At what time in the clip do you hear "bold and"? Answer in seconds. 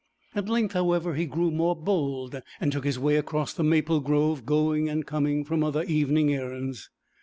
1.75-2.71